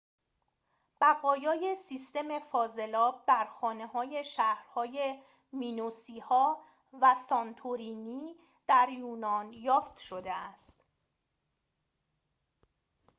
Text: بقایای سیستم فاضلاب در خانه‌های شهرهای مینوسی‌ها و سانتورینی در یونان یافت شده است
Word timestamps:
بقایای 1.01 1.75
سیستم 1.75 2.39
فاضلاب 2.39 3.23
در 3.27 3.45
خانه‌های 3.45 4.23
شهرهای 4.23 5.23
مینوسی‌ها 5.51 6.63
و 7.01 7.15
سانتورینی 7.15 8.35
در 8.67 8.89
یونان 8.89 9.53
یافت 9.53 9.97
شده 9.99 10.33
است 10.33 10.83